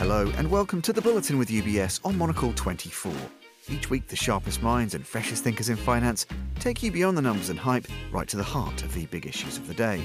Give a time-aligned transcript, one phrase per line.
[0.00, 3.12] Hello, and welcome to the Bulletin with UBS on Monocle 24.
[3.68, 6.24] Each week, the sharpest minds and freshest thinkers in finance
[6.58, 9.58] take you beyond the numbers and hype right to the heart of the big issues
[9.58, 10.02] of the day.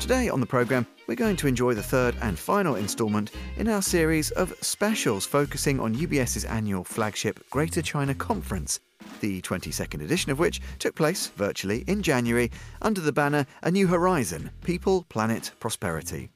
[0.00, 3.80] Today on the programme, we're going to enjoy the third and final instalment in our
[3.80, 8.80] series of specials focusing on UBS's annual flagship Greater China Conference,
[9.22, 12.50] the 22nd edition of which took place virtually in January
[12.82, 16.28] under the banner A New Horizon People, Planet, Prosperity.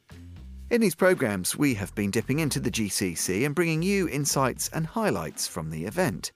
[0.70, 4.86] In these programmes, we have been dipping into the GCC and bringing you insights and
[4.86, 6.30] highlights from the event.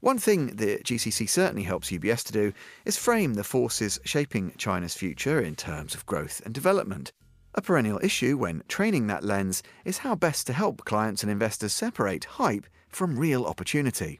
[0.00, 2.52] One thing the GCC certainly helps UBS to do
[2.84, 7.12] is frame the forces shaping China's future in terms of growth and development.
[7.54, 11.72] A perennial issue when training that lens is how best to help clients and investors
[11.72, 14.18] separate hype from real opportunity.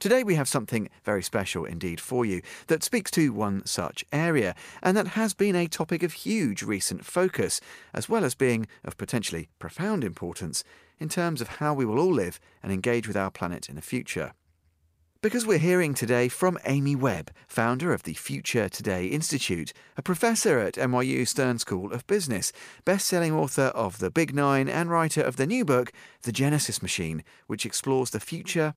[0.00, 4.54] Today we have something very special indeed for you that speaks to one such area,
[4.82, 7.60] and that has been a topic of huge recent focus,
[7.92, 10.64] as well as being of potentially profound importance
[10.98, 13.82] in terms of how we will all live and engage with our planet in the
[13.82, 14.32] future.
[15.20, 20.58] Because we're hearing today from Amy Webb, founder of the Future Today Institute, a professor
[20.60, 22.54] at NYU Stern School of Business,
[22.86, 27.22] best-selling author of The Big Nine and writer of the new book The Genesis Machine,
[27.48, 28.72] which explores the future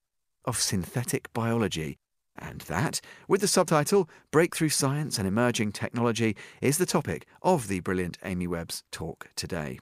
[0.46, 1.98] of synthetic biology.
[2.38, 7.80] And that, with the subtitle Breakthrough Science and Emerging Technology, is the topic of the
[7.80, 9.80] brilliant Amy Webb's talk today.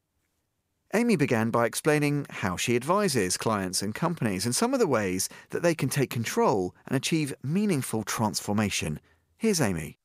[0.94, 5.30] Amy began by explaining how she advises clients and companies and some of the ways
[5.52, 9.00] that they can take control and achieve meaningful transformation.
[9.38, 9.98] Here's Amy.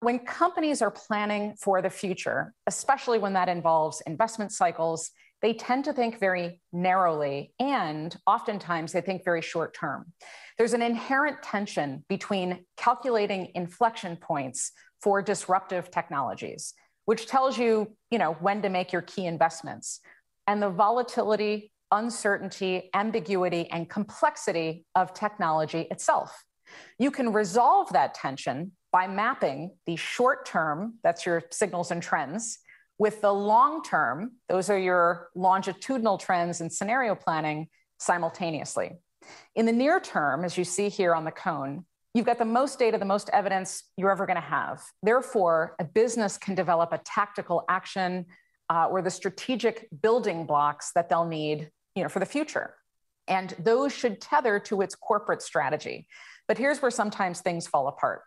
[0.00, 5.12] When companies are planning for the future, especially when that involves investment cycles
[5.42, 10.12] they tend to think very narrowly and oftentimes they think very short term.
[10.58, 16.74] There's an inherent tension between calculating inflection points for disruptive technologies,
[17.06, 20.00] which tells you, you know, when to make your key investments,
[20.46, 26.44] and the volatility, uncertainty, ambiguity, and complexity of technology itself.
[26.98, 32.58] You can resolve that tension by mapping the short term, that's your signals and trends,
[33.00, 37.66] with the long term, those are your longitudinal trends and scenario planning
[37.98, 38.92] simultaneously.
[39.54, 42.78] In the near term, as you see here on the cone, you've got the most
[42.78, 44.82] data, the most evidence you're ever going to have.
[45.02, 48.26] Therefore, a business can develop a tactical action
[48.68, 52.74] uh, or the strategic building blocks that they'll need you know, for the future.
[53.26, 56.06] And those should tether to its corporate strategy.
[56.46, 58.20] But here's where sometimes things fall apart.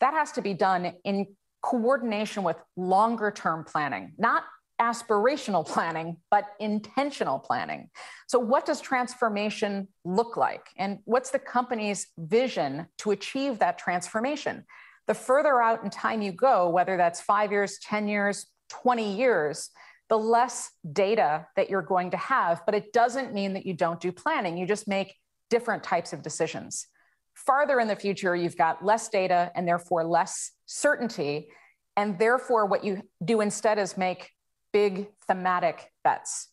[0.00, 1.26] That has to be done in
[1.66, 4.44] coordination with longer term planning, not
[4.80, 7.90] aspirational planning, but intentional planning.
[8.28, 10.66] So, what does transformation look like?
[10.78, 14.64] And what's the company's vision to achieve that transformation?
[15.08, 19.70] The further out in time you go, whether that's five years, 10 years, 20 years,
[20.08, 22.62] the less data that you're going to have.
[22.64, 25.14] But it doesn't mean that you don't do planning, you just make
[25.50, 26.86] different types of decisions.
[27.36, 31.48] Farther in the future, you've got less data and therefore less certainty.
[31.96, 34.30] And therefore, what you do instead is make
[34.72, 36.48] big thematic bets.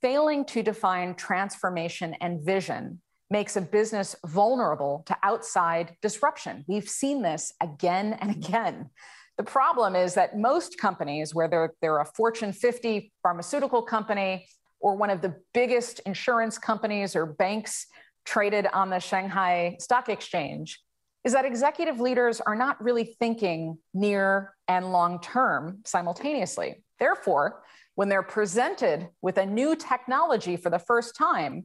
[0.00, 6.64] Failing to define transformation and vision makes a business vulnerable to outside disruption.
[6.66, 8.90] We've seen this again and again.
[9.36, 14.46] The problem is that most companies, whether they're a Fortune 50 pharmaceutical company
[14.80, 17.86] or one of the biggest insurance companies or banks
[18.30, 20.80] traded on the Shanghai Stock Exchange,
[21.24, 26.84] is that executive leaders are not really thinking near and long term simultaneously.
[27.00, 27.64] Therefore,
[27.96, 31.64] when they're presented with a new technology for the first time,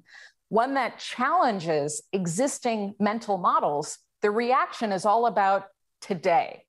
[0.49, 5.67] one that challenges existing mental models, the reaction is all about
[6.01, 6.63] today.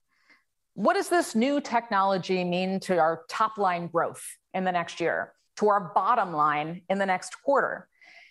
[0.75, 5.33] What does this new technology mean to our top line growth in the next year,
[5.57, 7.89] to our bottom line in the next quarter?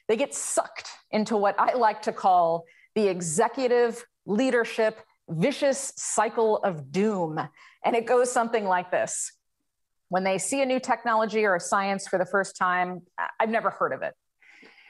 [0.07, 4.99] They get sucked into what I like to call the executive leadership
[5.29, 7.39] vicious cycle of doom.
[7.83, 9.31] And it goes something like this
[10.09, 13.01] When they see a new technology or a science for the first time,
[13.39, 14.13] I've never heard of it.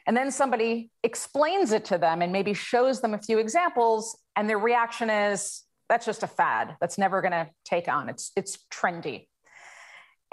[0.07, 4.47] And then somebody explains it to them and maybe shows them a few examples, and
[4.47, 6.75] their reaction is, that's just a fad.
[6.79, 8.09] That's never going to take on.
[8.09, 9.27] It's, it's trendy.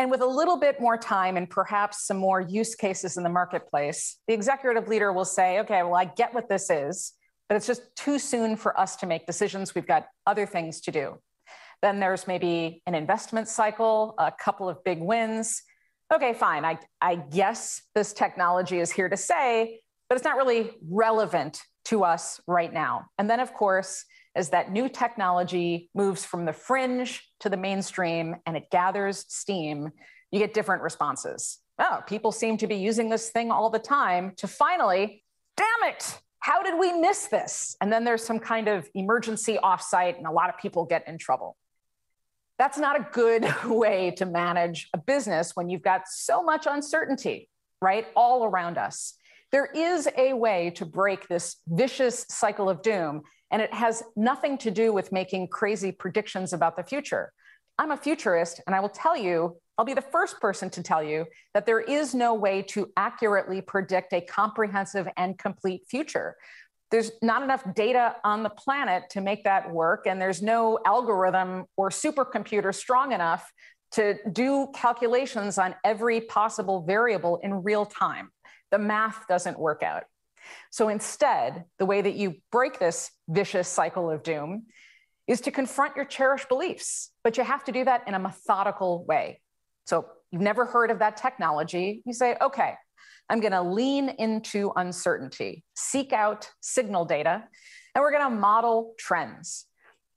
[0.03, 3.31] And with a little bit more time and perhaps some more use cases in the
[3.31, 7.15] marketplace, the executive leader will say, okay, well, I get what this is
[7.53, 9.75] but it's just too soon for us to make decisions.
[9.75, 11.19] We've got other things to do.
[11.83, 15.63] Then there's maybe an investment cycle, a couple of big wins.
[16.11, 16.65] Okay, fine.
[16.65, 22.05] I, I guess this technology is here to stay, but it's not really relevant to
[22.05, 23.09] us right now.
[23.19, 28.37] And then, of course, as that new technology moves from the fringe to the mainstream
[28.47, 29.91] and it gathers steam,
[30.31, 31.59] you get different responses.
[31.79, 35.25] oh, people seem to be using this thing all the time, to finally,
[35.57, 37.77] damn it, how did we miss this?
[37.81, 41.19] And then there's some kind of emergency offsite, and a lot of people get in
[41.19, 41.57] trouble.
[42.59, 47.49] That's not a good way to manage a business when you've got so much uncertainty,
[47.81, 49.15] right, all around us.
[49.53, 53.21] There is a way to break this vicious cycle of doom,
[53.51, 57.35] and it has nothing to do with making crazy predictions about the future.
[57.79, 61.03] I'm a futurist, and I will tell you, I'll be the first person to tell
[61.03, 66.37] you that there is no way to accurately predict a comprehensive and complete future.
[66.91, 71.67] There's not enough data on the planet to make that work, and there's no algorithm
[71.77, 73.51] or supercomputer strong enough
[73.93, 78.31] to do calculations on every possible variable in real time.
[78.73, 80.03] The math doesn't work out.
[80.71, 84.65] So instead, the way that you break this vicious cycle of doom
[85.29, 89.05] is to confront your cherished beliefs, but you have to do that in a methodical
[89.05, 89.41] way.
[89.85, 92.03] So you've never heard of that technology.
[92.05, 92.75] You say, okay,
[93.29, 97.45] I'm going to lean into uncertainty, seek out signal data,
[97.95, 99.67] and we're going to model trends.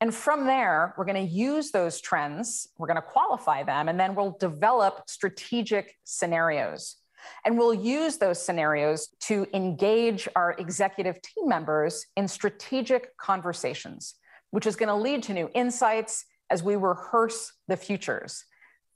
[0.01, 3.99] And from there, we're going to use those trends, we're going to qualify them, and
[3.99, 6.97] then we'll develop strategic scenarios.
[7.43, 14.15] And we'll use those scenarios to engage our executive team members in strategic conversations,
[14.51, 18.45] which is going to lead to new insights as we rehearse the futures.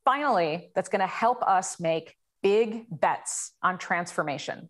[0.05, 4.69] Finally, that's going to help us make big bets on transformation.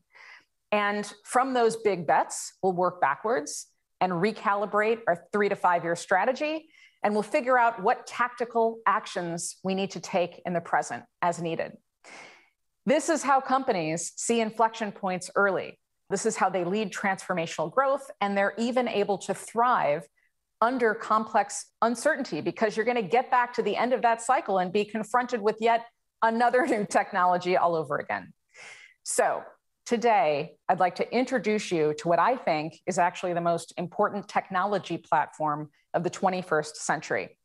[0.71, 3.67] And from those big bets, we'll work backwards
[4.01, 6.69] and recalibrate our three to five year strategy.
[7.03, 11.41] And we'll figure out what tactical actions we need to take in the present as
[11.41, 11.77] needed.
[12.89, 15.77] This is how companies see inflection points early.
[16.09, 20.07] This is how they lead transformational growth, and they're even able to thrive
[20.59, 24.57] under complex uncertainty because you're going to get back to the end of that cycle
[24.57, 25.85] and be confronted with yet
[26.23, 28.33] another new technology all over again.
[29.03, 29.43] So,
[29.85, 34.27] today, I'd like to introduce you to what I think is actually the most important
[34.27, 37.37] technology platform of the 21st century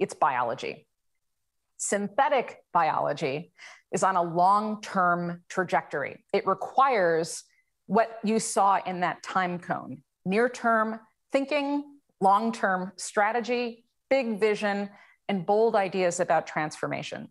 [0.00, 0.88] it's biology.
[1.76, 3.52] Synthetic biology
[3.92, 6.24] is on a long term trajectory.
[6.32, 7.44] It requires
[7.86, 11.00] what you saw in that time cone near term
[11.32, 11.84] thinking,
[12.20, 14.90] long term strategy, big vision,
[15.28, 17.28] and bold ideas about transformation.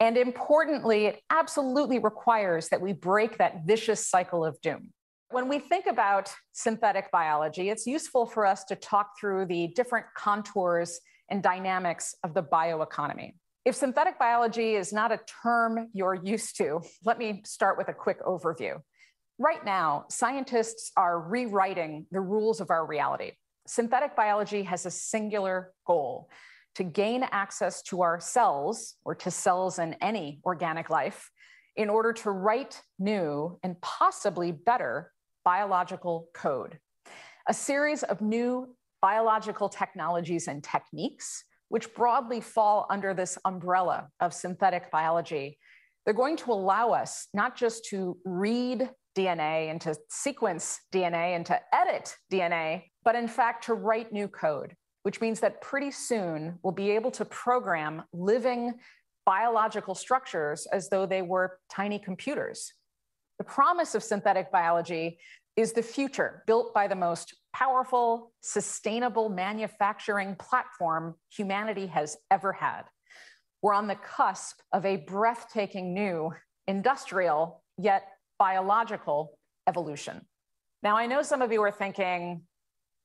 [0.00, 4.90] And importantly, it absolutely requires that we break that vicious cycle of doom.
[5.30, 10.06] When we think about synthetic biology, it's useful for us to talk through the different
[10.16, 13.34] contours and dynamics of the bioeconomy.
[13.64, 17.94] If synthetic biology is not a term you're used to, let me start with a
[17.94, 18.78] quick overview.
[19.38, 23.32] Right now, scientists are rewriting the rules of our reality.
[23.66, 26.28] Synthetic biology has a singular goal
[26.74, 31.30] to gain access to our cells or to cells in any organic life
[31.74, 35.10] in order to write new and possibly better
[35.42, 36.78] biological code.
[37.48, 41.44] A series of new biological technologies and techniques
[41.74, 45.58] which broadly fall under this umbrella of synthetic biology,
[46.04, 48.88] they're going to allow us not just to read
[49.18, 54.28] DNA and to sequence DNA and to edit DNA, but in fact to write new
[54.28, 58.74] code, which means that pretty soon we'll be able to program living
[59.26, 62.72] biological structures as though they were tiny computers.
[63.44, 65.18] The promise of synthetic biology
[65.54, 72.84] is the future built by the most powerful, sustainable manufacturing platform humanity has ever had.
[73.60, 76.32] We're on the cusp of a breathtaking new
[76.66, 78.04] industrial, yet
[78.38, 80.22] biological evolution.
[80.82, 82.44] Now, I know some of you are thinking,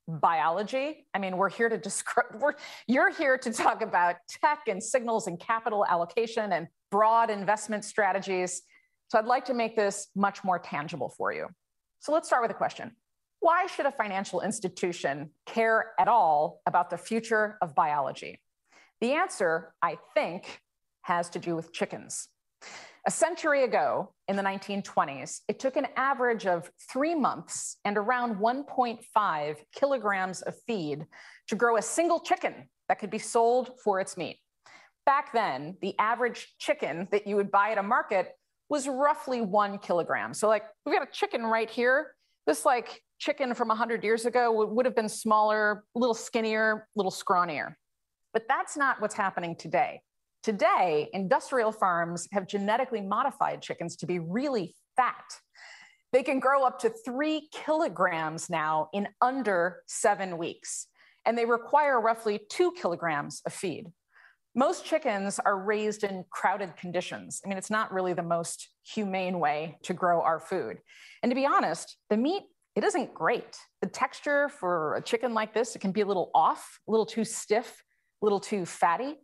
[0.07, 1.05] biology.
[1.13, 2.27] I mean, we're here to describe,
[2.87, 8.61] you're here to talk about tech and signals and capital allocation and broad investment strategies.
[9.09, 11.47] So I'd like to make this much more tangible for you.
[11.99, 12.91] So let's start with a question.
[13.39, 18.39] Why should a financial institution care at all about the future of biology?
[19.01, 20.61] The answer, I think,
[21.03, 22.27] has to do with chickens.
[23.07, 28.35] A century ago, in the 1920s, it took an average of three months and around
[28.35, 31.05] 1.5 kilograms of feed
[31.47, 34.37] to grow a single chicken that could be sold for its meat.
[35.05, 38.33] Back then, the average chicken that you would buy at a market
[38.69, 40.33] was roughly one kilogram.
[40.33, 42.13] So, like, we've got a chicken right here.
[42.45, 46.87] This, like, chicken from 100 years ago would, would have been smaller, a little skinnier,
[46.95, 47.73] a little scrawnier.
[48.33, 50.01] But that's not what's happening today.
[50.43, 55.25] Today, industrial farms have genetically modified chickens to be really fat.
[56.13, 60.87] They can grow up to three kilograms now in under seven weeks,
[61.25, 63.87] and they require roughly two kilograms of feed.
[64.55, 67.41] Most chickens are raised in crowded conditions.
[67.45, 70.79] I mean, it's not really the most humane way to grow our food.
[71.21, 72.43] And to be honest, the meat,
[72.75, 73.57] it isn't great.
[73.81, 77.05] The texture for a chicken like this, it can be a little off, a little
[77.05, 77.83] too stiff,
[78.21, 79.15] a little too fatty.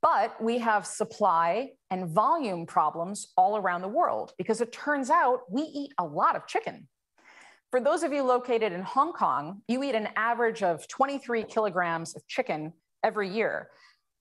[0.00, 5.40] But we have supply and volume problems all around the world because it turns out
[5.50, 6.86] we eat a lot of chicken.
[7.72, 12.14] For those of you located in Hong Kong, you eat an average of 23 kilograms
[12.14, 12.72] of chicken
[13.02, 13.70] every year.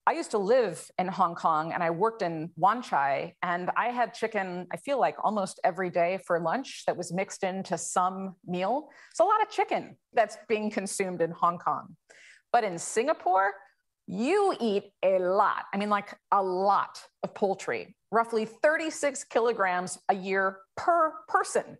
[0.07, 3.87] I used to live in Hong Kong and I worked in Wan Chai, and I
[3.87, 8.35] had chicken, I feel like almost every day for lunch that was mixed into some
[8.45, 8.89] meal.
[9.09, 11.95] It's a lot of chicken that's being consumed in Hong Kong.
[12.53, 13.53] But in Singapore,
[14.05, 15.63] you eat a lot.
[15.73, 21.79] I mean, like a lot of poultry, roughly 36 kilograms a year per person.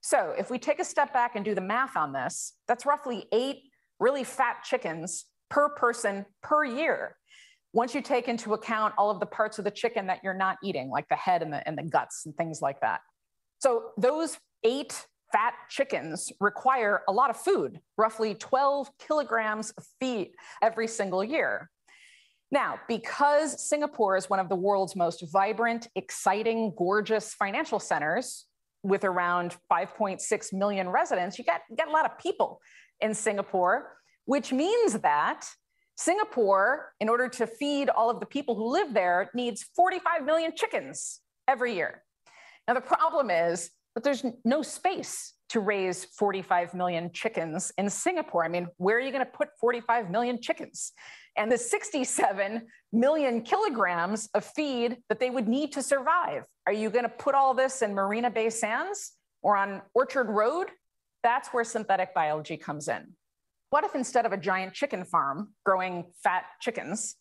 [0.00, 3.26] So if we take a step back and do the math on this, that's roughly
[3.30, 3.64] eight
[4.00, 7.17] really fat chickens per person per year
[7.78, 10.56] once you take into account all of the parts of the chicken that you're not
[10.64, 13.02] eating, like the head and the, and the guts and things like that.
[13.60, 20.32] So those eight fat chickens require a lot of food, roughly 12 kilograms of feed
[20.60, 21.70] every single year.
[22.50, 28.46] Now, because Singapore is one of the world's most vibrant, exciting, gorgeous financial centers
[28.82, 32.60] with around 5.6 million residents, you get, you get a lot of people
[33.00, 33.92] in Singapore,
[34.24, 35.46] which means that
[35.98, 40.52] Singapore, in order to feed all of the people who live there, needs 45 million
[40.54, 42.04] chickens every year.
[42.68, 48.44] Now, the problem is that there's no space to raise 45 million chickens in Singapore.
[48.44, 50.92] I mean, where are you going to put 45 million chickens?
[51.36, 52.62] And the 67
[52.92, 56.44] million kilograms of feed that they would need to survive.
[56.68, 60.68] Are you going to put all this in Marina Bay Sands or on Orchard Road?
[61.24, 63.14] That's where synthetic biology comes in.
[63.70, 67.16] What if instead of a giant chicken farm growing fat chickens,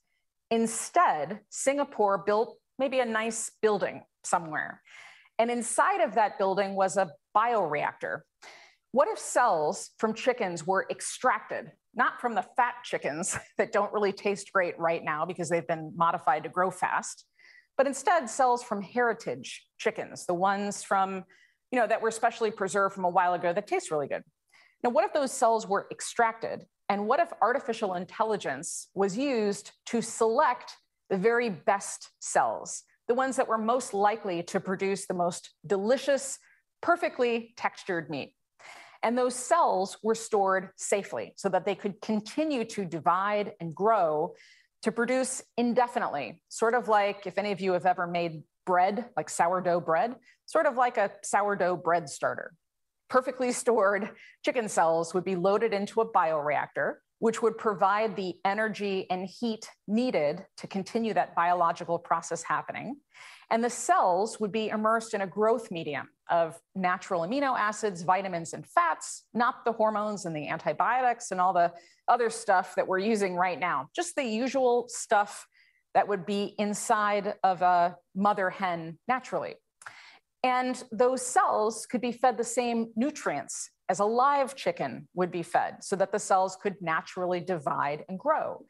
[0.50, 4.82] instead Singapore built maybe a nice building somewhere?
[5.40, 8.22] And inside of that building was a bioreactor.
[8.92, 14.14] What if cells from chickens were extracted, not from the fat chickens that don't really
[14.14, 17.26] taste great right now because they've been modified to grow fast,
[17.78, 21.26] but instead cells from heritage chickens, the ones from,
[21.72, 24.24] you know, that were specially preserved from a while ago that taste really good.
[24.84, 26.66] Now, what if those cells were extracted?
[26.90, 30.78] And what if artificial intelligence was used to select
[31.10, 36.40] the very best cells, the ones that were most likely to produce the most delicious,
[36.82, 38.34] perfectly textured meat?
[39.04, 44.34] And those cells were stored safely so that they could continue to divide and grow
[44.84, 49.30] to produce indefinitely, sort of like if any of you have ever made bread, like
[49.30, 50.16] sourdough bread,
[50.46, 52.54] sort of like a sourdough bread starter
[53.10, 54.12] perfectly stored
[54.44, 59.70] chicken cells would be loaded into a bioreactor, which would provide the energy and heat
[59.88, 62.96] needed to continue that biological process happening.
[63.50, 68.54] And the cells would be immersed in a growth medium of natural amino acids, vitamins,
[68.54, 71.72] and fats, not the hormones and the antibiotics and all the
[72.08, 75.48] other stuff that we're using right now, just the usual stuff
[75.94, 79.56] that would be inside of a mother hen naturally.
[80.48, 85.44] And those cells could be fed the same nutrients as a live chicken would be
[85.44, 88.66] fed so that the cells could naturally divide and grow.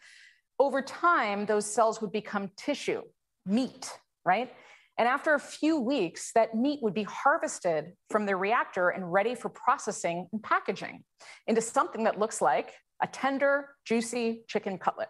[0.58, 3.04] Over time, those cells would become tissue,
[3.46, 3.92] meat,
[4.26, 4.52] right?
[4.98, 9.36] And after a few weeks, that meat would be harvested from the reactor and ready
[9.36, 11.04] for processing and packaging
[11.46, 15.10] into something that looks like a tender, juicy chicken cutlet.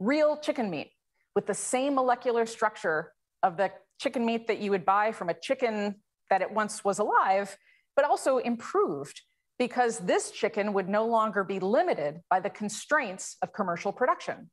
[0.00, 0.90] Real chicken meat
[1.34, 5.34] with the same molecular structure of the chicken meat that you would buy from a
[5.34, 5.96] chicken
[6.30, 7.56] that it once was alive,
[7.96, 9.22] but also improved
[9.58, 14.50] because this chicken would no longer be limited by the constraints of commercial production.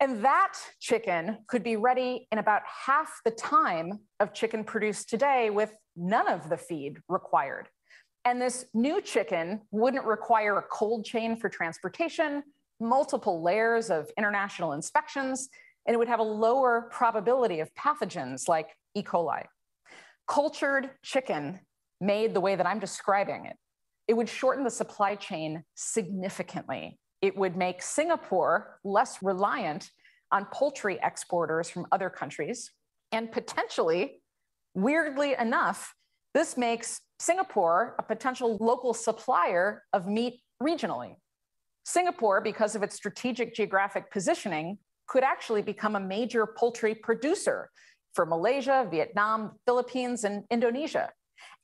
[0.00, 5.50] And that chicken could be ready in about half the time of chicken produced today
[5.50, 7.68] with none of the feed required.
[8.24, 12.42] And this new chicken wouldn't require a cold chain for transportation,
[12.80, 15.48] multiple layers of international inspections,
[15.88, 19.02] and it would have a lower probability of pathogens like E.
[19.02, 19.42] coli.
[20.28, 21.58] Cultured chicken
[21.98, 23.56] made the way that I'm describing it,
[24.06, 27.00] it would shorten the supply chain significantly.
[27.22, 29.90] It would make Singapore less reliant
[30.30, 32.70] on poultry exporters from other countries.
[33.10, 34.22] And potentially,
[34.74, 35.94] weirdly enough,
[36.34, 41.14] this makes Singapore a potential local supplier of meat regionally.
[41.84, 44.78] Singapore, because of its strategic geographic positioning,
[45.08, 47.70] could actually become a major poultry producer
[48.14, 51.10] for Malaysia, Vietnam, Philippines, and Indonesia.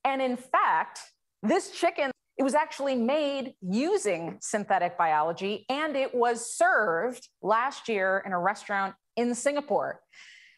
[0.05, 1.01] And in fact,
[1.43, 8.23] this chicken, it was actually made using synthetic biology and it was served last year
[8.27, 10.01] in a restaurant in Singapore.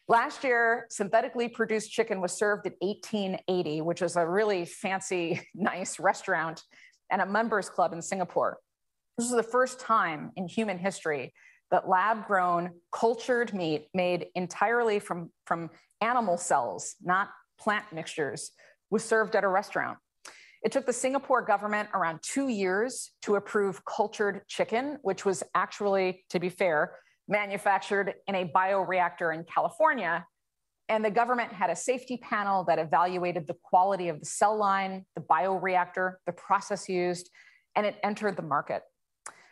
[0.09, 5.99] Last year, synthetically produced chicken was served at 1880, which is a really fancy, nice
[5.99, 6.63] restaurant
[7.11, 8.57] and a members club in Singapore.
[9.17, 11.33] This is the first time in human history
[11.71, 15.69] that lab grown cultured meat made entirely from, from
[16.01, 18.51] animal cells, not plant mixtures,
[18.89, 19.97] was served at a restaurant.
[20.63, 26.25] It took the Singapore government around two years to approve cultured chicken, which was actually,
[26.29, 26.95] to be fair,
[27.27, 30.25] manufactured in a bioreactor in California.
[30.89, 35.05] And the government had a safety panel that evaluated the quality of the cell line,
[35.15, 37.29] the bioreactor, the process used,
[37.75, 38.81] and it entered the market.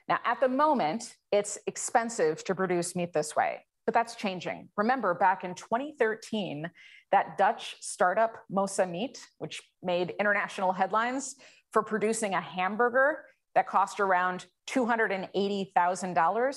[0.07, 4.69] Now, at the moment, it's expensive to produce meat this way, but that's changing.
[4.77, 6.69] Remember, back in 2013,
[7.11, 11.35] that Dutch startup Mosa Meat, which made international headlines
[11.71, 16.55] for producing a hamburger that cost around $280,000,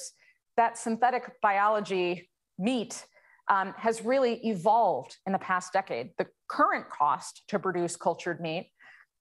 [0.57, 2.29] that synthetic biology
[2.59, 3.07] meat
[3.49, 6.11] um, has really evolved in the past decade.
[6.19, 8.71] The current cost to produce cultured meat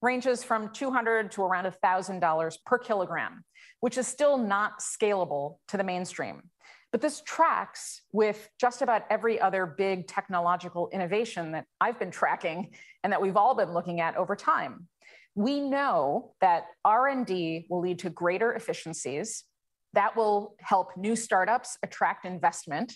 [0.01, 3.43] ranges from 200 to around $1,000 per kilogram,
[3.79, 6.43] which is still not scalable to the mainstream.
[6.91, 12.71] But this tracks with just about every other big technological innovation that I've been tracking
[13.03, 14.87] and that we've all been looking at over time.
[15.35, 19.43] We know that R&D will lead to greater efficiencies,
[19.93, 22.93] that will help new startups attract investment.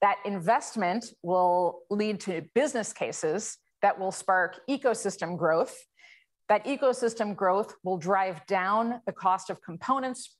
[0.00, 5.76] That investment will lead to business cases that will spark ecosystem growth.
[6.48, 10.36] That ecosystem growth will drive down the cost of components,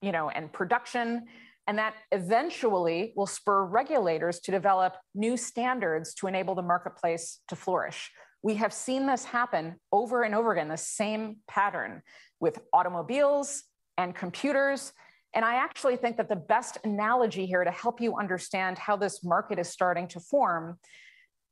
[0.00, 1.26] you know, and production,
[1.66, 7.56] and that eventually will spur regulators to develop new standards to enable the marketplace to
[7.56, 8.10] flourish.
[8.42, 12.02] We have seen this happen over and over again, the same pattern
[12.40, 13.64] with automobiles
[13.98, 14.92] and computers
[15.34, 19.22] and I actually think that the best analogy here to help you understand how this
[19.24, 20.78] market is starting to form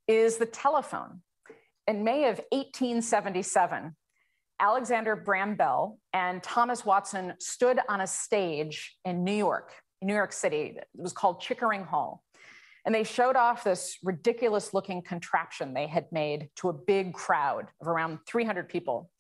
[0.09, 1.23] is the telephone.
[1.89, 3.97] In May of 1877,
[4.61, 9.73] Alexander Graham Bell and Thomas Watson stood on a stage in New York,
[10.03, 10.77] New York City.
[10.77, 12.23] It was called Chickering Hall.
[12.85, 17.69] And they showed off this ridiculous looking contraption they had made to a big crowd
[17.81, 19.11] of around 300 people.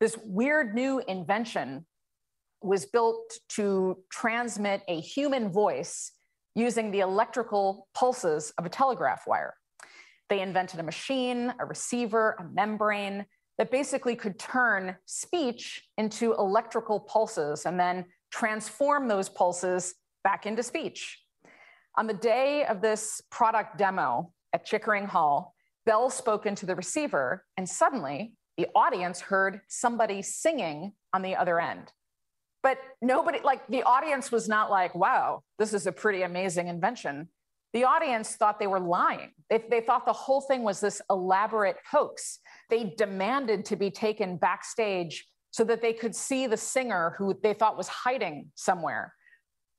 [0.00, 1.86] This weird new invention
[2.62, 6.10] was built to transmit a human voice
[6.56, 9.54] using the electrical pulses of a telegraph wire.
[10.28, 17.00] They invented a machine, a receiver, a membrane that basically could turn speech into electrical
[17.00, 21.18] pulses and then transform those pulses back into speech.
[21.96, 25.54] On the day of this product demo at Chickering Hall,
[25.86, 31.58] Bell spoke into the receiver, and suddenly the audience heard somebody singing on the other
[31.58, 31.92] end.
[32.62, 37.28] But nobody, like the audience was not like, wow, this is a pretty amazing invention.
[37.74, 39.32] The audience thought they were lying.
[39.50, 42.38] They, they thought the whole thing was this elaborate hoax.
[42.70, 47.54] They demanded to be taken backstage so that they could see the singer who they
[47.54, 49.14] thought was hiding somewhere.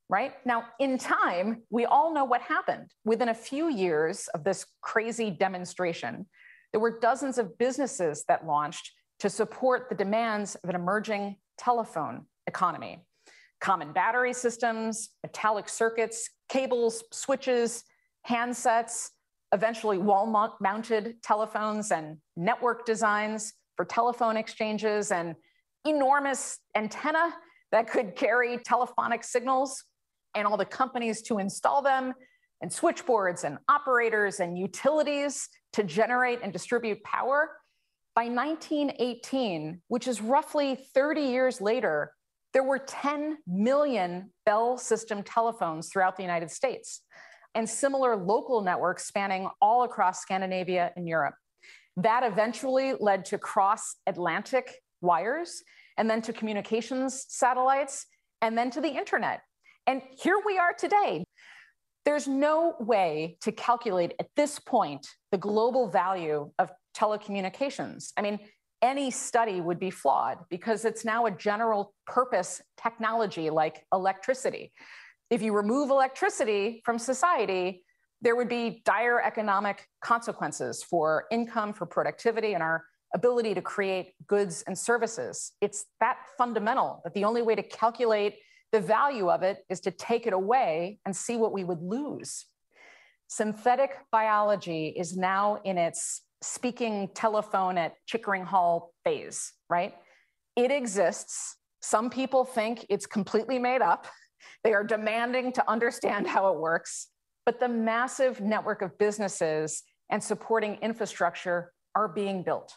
[0.07, 2.91] Right now, in time, we all know what happened.
[3.05, 6.25] Within a few years of this crazy demonstration,
[6.71, 12.25] there were dozens of businesses that launched to support the demands of an emerging telephone
[12.47, 13.05] economy.
[13.61, 17.83] Common battery systems, metallic circuits, cables, switches,
[18.27, 19.09] handsets,
[19.53, 25.35] eventually wall mounted telephones and network designs for telephone exchanges and
[25.85, 27.33] enormous antenna
[27.71, 29.83] that could carry telephonic signals
[30.35, 32.13] and all the companies to install them
[32.61, 37.51] and switchboards and operators and utilities to generate and distribute power.
[38.15, 42.11] By 1918, which is roughly 30 years later,
[42.53, 47.01] there were 10 million Bell system telephones throughout the United States
[47.55, 51.35] and similar local networks spanning all across Scandinavia and Europe.
[51.97, 55.63] That eventually led to cross Atlantic wires
[55.97, 58.05] and then to communications satellites
[58.41, 59.41] and then to the internet.
[59.85, 61.25] And here we are today.
[62.05, 68.11] There's no way to calculate at this point the global value of telecommunications.
[68.17, 68.39] I mean,
[68.81, 74.71] any study would be flawed because it's now a general purpose technology like electricity.
[75.29, 77.83] If you remove electricity from society,
[78.21, 84.13] there would be dire economic consequences for income, for productivity, and our ability to create
[84.27, 85.53] goods and services.
[85.61, 88.35] It's that fundamental that the only way to calculate
[88.71, 92.45] the value of it is to take it away and see what we would lose.
[93.27, 99.93] Synthetic biology is now in its speaking telephone at Chickering Hall phase, right?
[100.55, 101.57] It exists.
[101.81, 104.07] Some people think it's completely made up.
[104.63, 107.07] They are demanding to understand how it works,
[107.45, 112.73] but the massive network of businesses and supporting infrastructure are being built.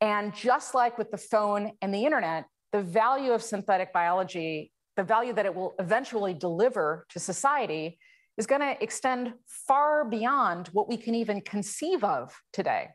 [0.00, 5.04] And just like with the phone and the internet, the value of synthetic biology, the
[5.04, 7.98] value that it will eventually deliver to society,
[8.38, 12.88] is going to extend far beyond what we can even conceive of today.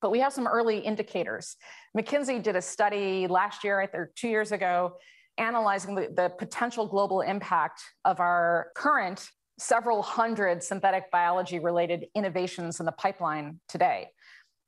[0.00, 1.56] But we have some early indicators.
[1.96, 4.94] McKinsey did a study last year, or two years ago,
[5.38, 9.28] analyzing the, the potential global impact of our current
[9.58, 14.08] several hundred synthetic biology related innovations in the pipeline today.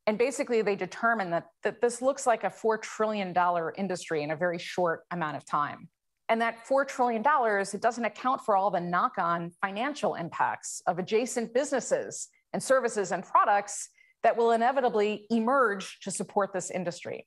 [0.06, 3.34] And basically, they determined that, that this looks like a $4 trillion
[3.76, 5.88] industry in a very short amount of time.
[6.31, 11.01] And that $4 trillion, it doesn't account for all the knock on financial impacts of
[11.01, 13.88] adjacent businesses and services and products
[14.23, 17.27] that will inevitably emerge to support this industry.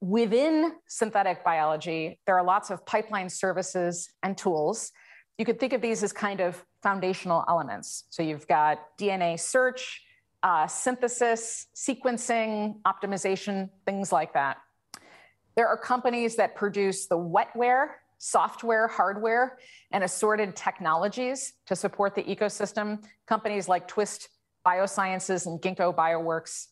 [0.00, 4.92] Within synthetic biology, there are lots of pipeline services and tools.
[5.36, 8.04] You could think of these as kind of foundational elements.
[8.10, 10.02] So you've got DNA search,
[10.44, 14.58] uh, synthesis, sequencing, optimization, things like that.
[15.54, 17.88] There are companies that produce the wetware,
[18.18, 19.58] software, hardware,
[19.90, 23.04] and assorted technologies to support the ecosystem.
[23.26, 24.28] Companies like Twist
[24.66, 26.68] Biosciences and Ginkgo Bioworks.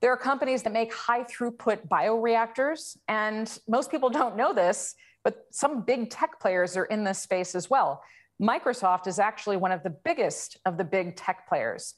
[0.00, 5.46] There are companies that make high throughput bioreactors, and most people don't know this, but
[5.50, 8.02] some big tech players are in this space as well.
[8.42, 11.94] Microsoft is actually one of the biggest of the big tech players.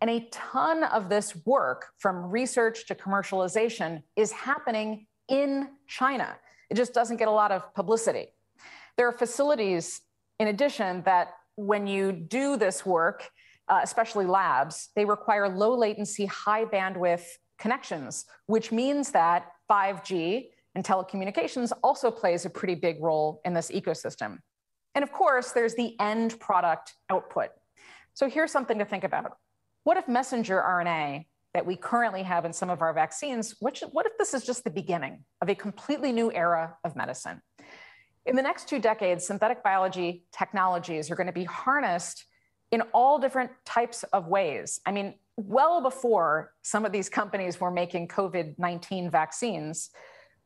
[0.00, 6.36] And a ton of this work, from research to commercialization, is happening in China.
[6.68, 8.28] It just doesn't get a lot of publicity.
[8.96, 10.02] There are facilities,
[10.38, 13.30] in addition, that when you do this work,
[13.68, 17.24] uh, especially labs, they require low latency, high bandwidth
[17.58, 23.70] connections, which means that 5G and telecommunications also plays a pretty big role in this
[23.70, 24.38] ecosystem.
[24.94, 27.50] And of course, there's the end product output.
[28.14, 29.36] So here's something to think about.
[29.84, 34.18] What if messenger RNA that we currently have in some of our vaccines, what, if
[34.18, 37.42] this is just the beginning of a completely new era of medicine?
[38.26, 42.26] In the next two decades, synthetic biology technologies are going to be harnessed
[42.70, 44.80] in all different types of ways.
[44.86, 49.90] I mean, well before some of these companies were making COVID 19 vaccines,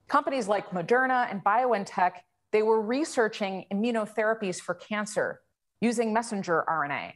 [0.08, 2.12] companies like Moderna and BioNTech,
[2.52, 5.40] they were researching immunotherapies for cancer
[5.80, 7.12] using messenger RNA.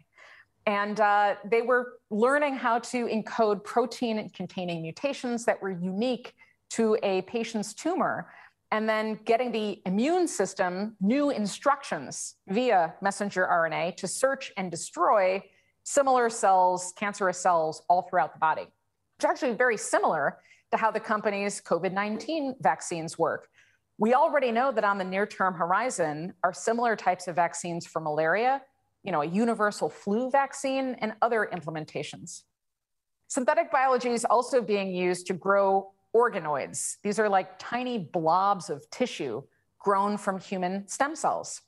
[0.68, 6.34] And uh, they were learning how to encode protein containing mutations that were unique
[6.72, 8.30] to a patient's tumor,
[8.70, 15.42] and then getting the immune system new instructions via messenger RNA to search and destroy
[15.84, 18.66] similar cells, cancerous cells, all throughout the body.
[19.16, 20.36] It's actually very similar
[20.70, 23.48] to how the company's COVID 19 vaccines work.
[23.96, 28.00] We already know that on the near term horizon are similar types of vaccines for
[28.00, 28.60] malaria
[29.02, 32.42] you know, a universal flu vaccine and other implementations.
[33.28, 36.96] Synthetic biology is also being used to grow organoids.
[37.02, 39.42] These are like tiny blobs of tissue
[39.78, 41.60] grown from human stem cells.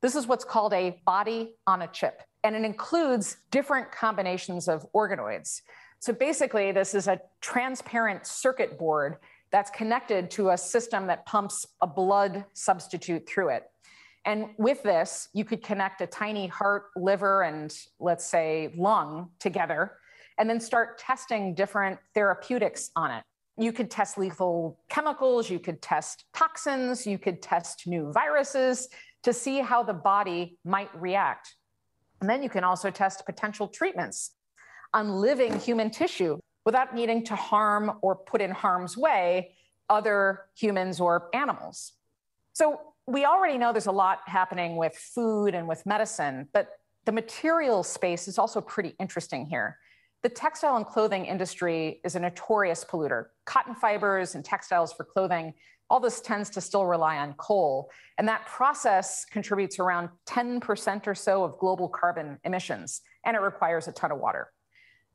[0.00, 4.86] This is what's called a body on a chip, and it includes different combinations of
[4.94, 5.60] organoids.
[5.98, 9.16] So basically, this is a transparent circuit board
[9.52, 13.64] that's connected to a system that pumps a blood substitute through it.
[14.24, 19.92] And with this, you could connect a tiny heart, liver, and let's say lung together,
[20.38, 23.24] and then start testing different therapeutics on it.
[23.56, 28.88] You could test lethal chemicals, you could test toxins, you could test new viruses
[29.22, 31.56] to see how the body might react.
[32.20, 34.32] And then you can also test potential treatments
[34.92, 39.54] on living human tissue without needing to harm or put in harm's way
[39.88, 41.92] other humans or animals.
[42.52, 46.68] So we already know there's a lot happening with food and with medicine, but
[47.06, 49.78] the material space is also pretty interesting here.
[50.22, 53.26] The textile and clothing industry is a notorious polluter.
[53.46, 55.54] Cotton fibers and textiles for clothing,
[55.88, 57.90] all this tends to still rely on coal.
[58.16, 63.88] And that process contributes around 10% or so of global carbon emissions, and it requires
[63.88, 64.52] a ton of water.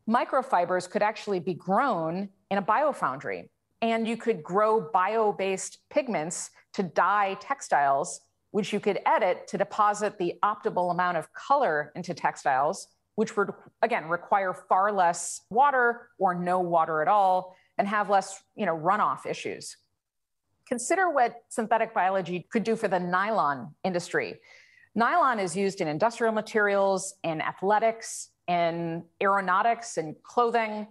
[0.09, 3.47] Microfibers could actually be grown in a biofoundry,
[3.91, 8.19] and you could grow bio based pigments to dye textiles,
[8.49, 13.51] which you could edit to deposit the optimal amount of color into textiles, which would,
[13.83, 18.75] again, require far less water or no water at all and have less you know,
[18.75, 19.77] runoff issues.
[20.67, 24.39] Consider what synthetic biology could do for the nylon industry.
[24.95, 30.87] Nylon is used in industrial materials, in athletics, in aeronautics, and clothing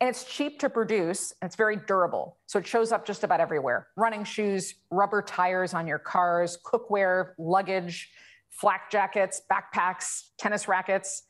[0.00, 2.38] and it's cheap to produce and it's very durable.
[2.46, 7.32] So it shows up just about everywhere running shoes, rubber tires on your cars, cookware,
[7.38, 8.10] luggage.
[8.50, 11.22] flak jackets, backpacks, tennis rackets.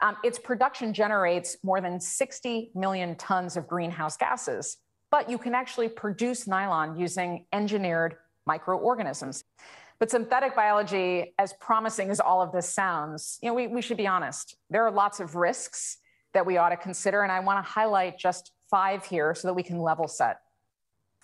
[0.00, 4.78] Um, its production generates more than 60 million tons of greenhouse gases,
[5.10, 9.44] but you can actually produce nylon using engineered microorganisms.
[10.00, 13.98] But synthetic biology, as promising as all of this sounds, you know, we, we should
[13.98, 14.56] be honest.
[14.68, 15.98] There are lots of risks
[16.34, 19.54] that we ought to consider, and I want to highlight just five here so that
[19.54, 20.38] we can level set.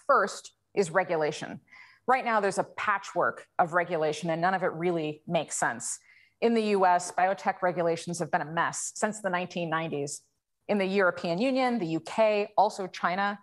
[0.07, 1.61] First is regulation.
[2.07, 5.99] Right now, there's a patchwork of regulation, and none of it really makes sense.
[6.40, 10.21] In the US, biotech regulations have been a mess since the 1990s.
[10.68, 13.38] In the European Union, the UK, also China,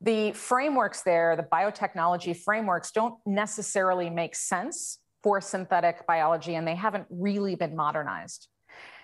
[0.00, 6.74] the frameworks there, the biotechnology frameworks, don't necessarily make sense for synthetic biology, and they
[6.74, 8.48] haven't really been modernized.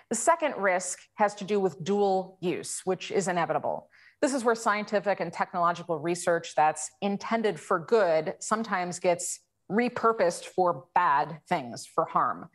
[0.09, 3.89] The second risk has to do with dual use, which is inevitable.
[4.21, 9.39] This is where scientific and technological research that's intended for good sometimes gets
[9.71, 12.49] repurposed for bad things, for harm.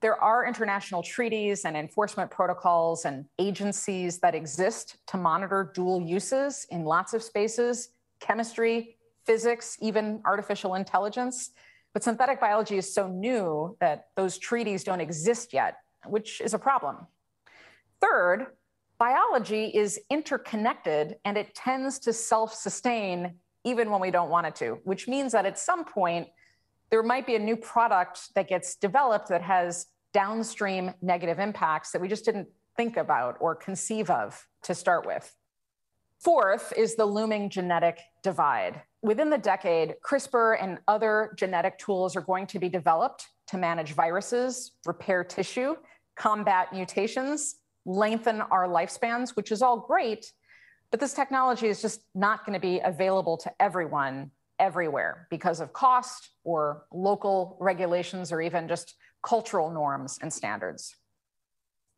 [0.00, 6.66] There are international treaties and enforcement protocols and agencies that exist to monitor dual uses
[6.70, 8.96] in lots of spaces chemistry,
[9.26, 11.50] physics, even artificial intelligence.
[11.92, 15.76] But synthetic biology is so new that those treaties don't exist yet,
[16.10, 17.06] which is a problem.
[18.00, 18.46] Third,
[18.98, 24.54] biology is interconnected and it tends to self sustain even when we don't want it
[24.56, 26.28] to, which means that at some point,
[26.90, 32.00] there might be a new product that gets developed that has downstream negative impacts that
[32.00, 35.34] we just didn't think about or conceive of to start with.
[36.20, 38.82] Fourth is the looming genetic divide.
[39.02, 43.92] Within the decade, CRISPR and other genetic tools are going to be developed to manage
[43.92, 45.76] viruses, repair tissue,
[46.18, 50.32] combat mutations, lengthen our lifespans, which is all great,
[50.90, 55.72] but this technology is just not going to be available to everyone everywhere because of
[55.72, 60.96] cost or local regulations or even just cultural norms and standards.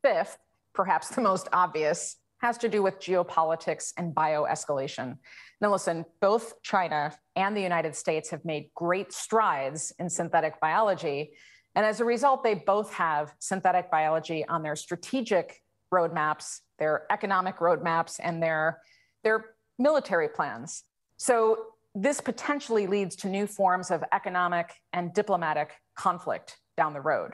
[0.03, 0.39] Fifth,
[0.75, 5.19] perhaps the most obvious, has to do with geopolitics and bioescalation.
[5.61, 11.33] Now, listen, both China and the United States have made great strides in synthetic biology.
[11.75, 17.59] And as a result, they both have synthetic biology on their strategic roadmaps, their economic
[17.59, 18.81] roadmaps, and their,
[19.23, 20.85] their military plans.
[21.17, 21.59] So
[21.95, 27.33] this potentially leads to new forms of economic and diplomatic conflict down the road.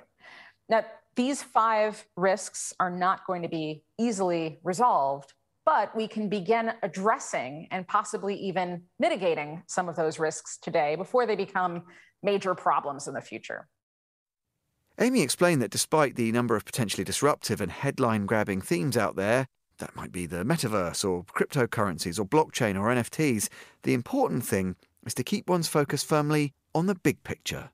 [0.68, 5.33] Now, these five risks are not going to be easily resolved,
[5.64, 11.27] but we can begin addressing and possibly even mitigating some of those risks today before
[11.27, 11.85] they become
[12.22, 13.66] major problems in the future.
[14.98, 19.46] Amy explained that despite the number of potentially disruptive and headline grabbing themes out there,
[19.78, 23.50] that might be the metaverse or cryptocurrencies or blockchain or NFTs.
[23.82, 27.68] The important thing is to keep one's focus firmly on the big picture.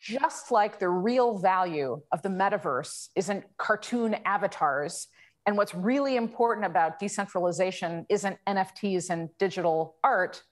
[0.00, 5.06] Just like the real value of the metaverse isn't cartoon avatars,
[5.46, 10.42] and what's really important about decentralization isn't NFTs and digital art,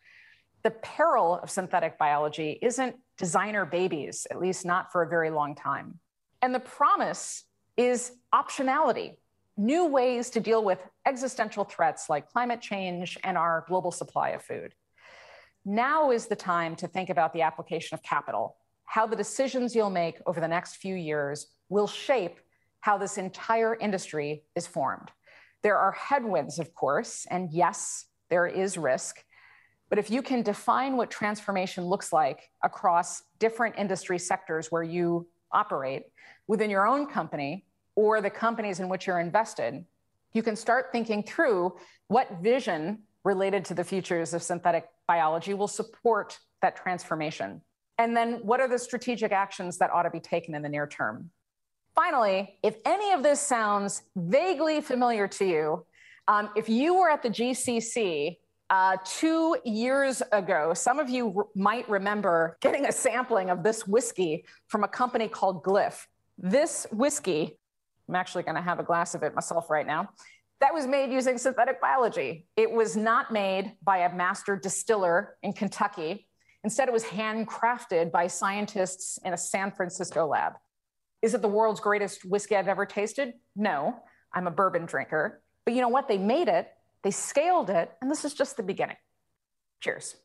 [0.63, 5.55] the peril of synthetic biology isn't designer babies, at least not for a very long
[5.55, 5.99] time.
[6.41, 7.45] And the promise
[7.77, 9.17] is optionality
[9.57, 14.43] new ways to deal with existential threats like climate change and our global supply of
[14.43, 14.75] food.
[15.65, 19.91] Now is the time to think about the application of capital, how the decisions you'll
[19.91, 22.41] make over the next few years will shape
[22.81, 25.11] how this entire industry is formed.
[25.63, 29.23] There are headwinds, of course, and yes, there is risk.
[29.93, 35.29] But if you can define what transformation looks like across different industry sectors where you
[35.53, 36.05] operate
[36.49, 39.85] within your own company, or the companies in which you're invested,
[40.33, 41.77] you can start thinking through
[42.09, 47.61] what vision related to the futures of synthetic biology will support that transformation.
[47.99, 50.87] And then what are the strategic actions that ought to be taken in the near
[50.87, 51.29] term?
[51.95, 55.85] Finally, if any of this sounds vaguely familiar to you,
[56.29, 58.39] um, if you were at the GCC
[58.73, 63.87] uh, two years ago, some of you r- might remember getting a sampling of this
[63.87, 66.07] whiskey from a company called Glyph.
[66.39, 67.59] This whiskey
[68.09, 70.11] I'm actually going to have a glass of it myself right now.
[70.61, 72.47] That was made using synthetic biology.
[72.57, 76.29] It was not made by a master distiller in Kentucky.
[76.63, 80.53] Instead, it was handcrafted by scientists in a San Francisco lab.
[81.23, 83.35] Is it the world's greatest whiskey I've ever tasted?
[83.57, 83.97] No,
[84.33, 85.41] I'm a bourbon drinker.
[85.65, 86.07] But you know what?
[86.07, 86.69] They made it,
[87.03, 88.97] they scaled it, and this is just the beginning.
[89.81, 90.17] Cheers.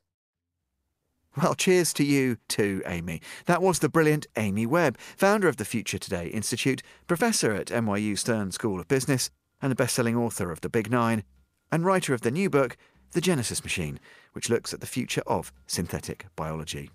[1.36, 3.22] Well, cheers to you too, Amy.
[3.46, 8.18] That was the brilliant Amy Webb, founder of the Future Today Institute, professor at NYU
[8.18, 9.30] Stern School of Business,
[9.62, 11.24] and the best-selling author of The Big Nine,
[11.72, 12.76] and writer of the new book,
[13.12, 14.00] The Genesis Machine,
[14.34, 16.90] which looks at the future of synthetic biology.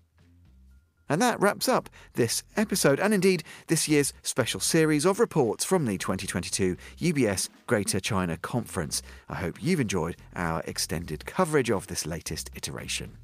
[1.12, 5.84] And that wraps up this episode, and indeed this year's special series of reports from
[5.84, 9.02] the 2022 UBS Greater China Conference.
[9.28, 13.18] I hope you've enjoyed our extended coverage of this latest iteration.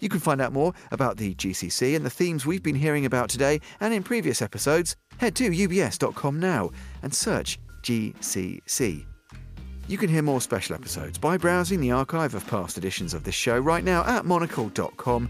[0.00, 3.28] You can find out more about the GCC and the themes we've been hearing about
[3.28, 4.96] today and in previous episodes.
[5.18, 6.72] Head to ubs.com now
[7.04, 9.06] and search GCC.
[9.86, 13.36] You can hear more special episodes by browsing the archive of past editions of this
[13.36, 15.28] show right now at monocle.com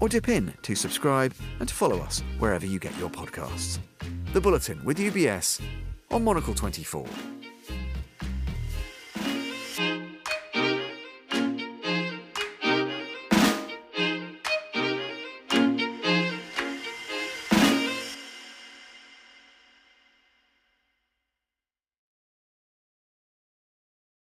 [0.00, 3.78] or dip in to subscribe and to follow us wherever you get your podcasts.
[4.32, 5.60] The Bulletin with UBS
[6.10, 7.06] on Monocle 24.